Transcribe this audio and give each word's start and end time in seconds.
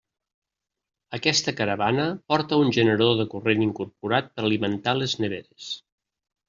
Aquesta 1.17 1.53
caravana 1.59 2.07
porta 2.33 2.61
un 2.63 2.73
generador 2.79 3.15
de 3.21 3.29
corrent 3.35 3.65
incorporat 3.69 4.35
per 4.39 4.49
alimentar 4.51 5.01
les 5.03 5.19
neveres. 5.25 5.75